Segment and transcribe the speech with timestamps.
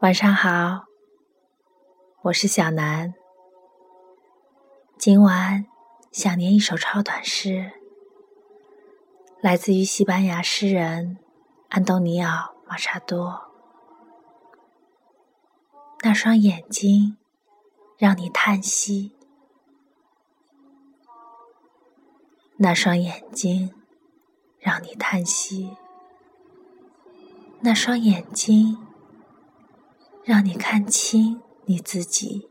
[0.00, 0.84] 晚上好，
[2.22, 3.12] 我是小南。
[4.96, 5.66] 今晚
[6.12, 7.72] 想念一首超短诗，
[9.40, 11.18] 来自于西班牙诗人
[11.68, 12.30] 安东尼奥·
[12.68, 13.50] 马查多。
[16.04, 17.16] 那双眼睛
[17.96, 19.16] 让你叹息，
[22.56, 23.74] 那双眼睛
[24.60, 25.76] 让你叹息，
[27.62, 28.84] 那双眼睛。
[30.28, 32.50] 让你看清你自己，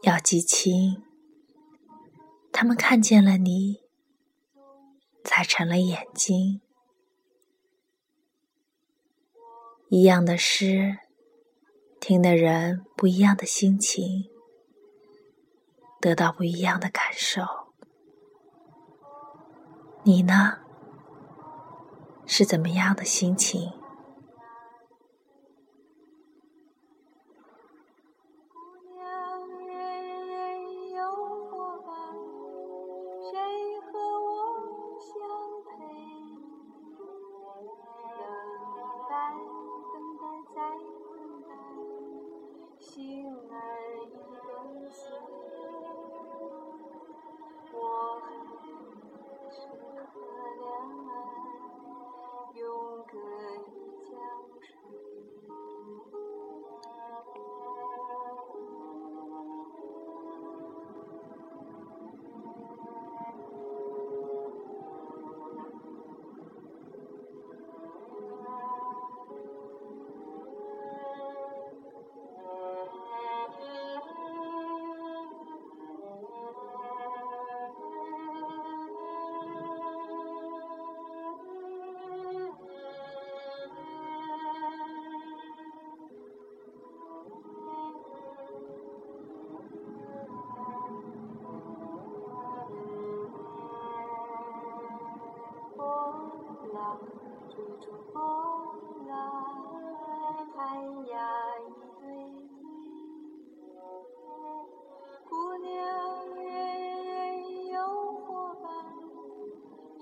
[0.00, 1.02] 要记清，
[2.50, 3.82] 他们看见了你，
[5.22, 6.62] 才成了眼睛。
[9.90, 11.00] 一样的诗，
[12.00, 14.30] 听的人不一样的心情，
[16.00, 17.42] 得到不一样的感受。
[20.02, 20.60] 你呢？
[22.24, 23.70] 是怎么样的心情？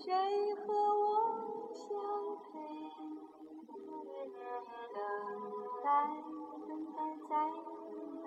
[0.00, 1.88] 谁和我相
[2.44, 2.48] 配？
[3.74, 4.96] 等
[5.82, 5.86] 待，
[6.68, 6.96] 等待，
[7.28, 7.66] 再等
[8.22, 8.26] 待，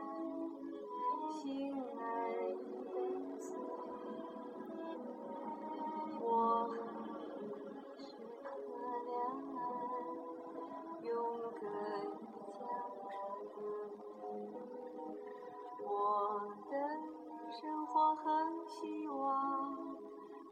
[1.32, 1.40] 醒
[1.96, 2.00] 来
[2.52, 2.62] 已
[2.92, 2.96] 被
[6.20, 6.22] 我。
[6.22, 6.26] 我
[7.98, 8.04] 是
[8.44, 8.46] 河
[9.08, 9.10] 两
[9.56, 9.58] 岸，
[11.04, 11.10] 永
[11.54, 11.64] 隔
[12.52, 12.60] 江川。
[15.80, 15.88] 我
[16.70, 16.72] 的
[17.50, 18.22] 生活和
[18.68, 19.18] 希望，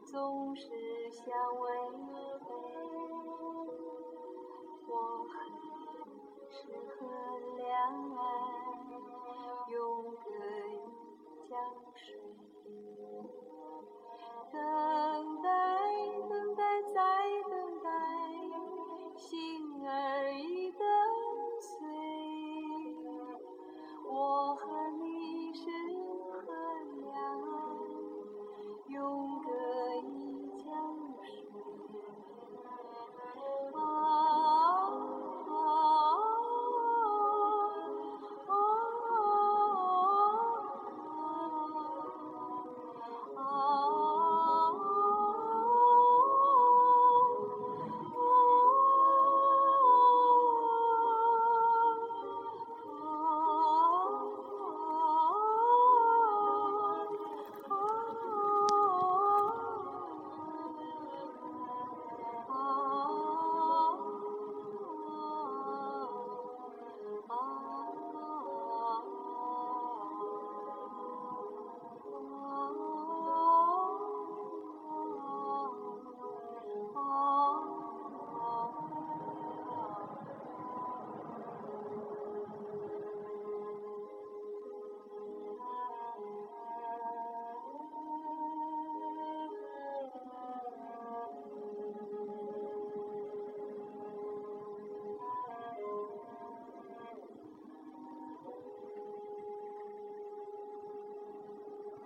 [0.06, 0.89] 总是。
[1.26, 1.98] 相偎依
[2.46, 2.50] 偎，
[4.88, 4.90] 我
[5.28, 5.30] 恨
[6.48, 6.58] 是
[6.96, 6.98] 和
[7.56, 7.68] 两
[8.16, 8.18] 岸，
[9.68, 9.76] 永
[10.16, 10.16] 隔
[10.66, 10.72] 一
[11.48, 11.52] 江
[11.94, 12.00] 水。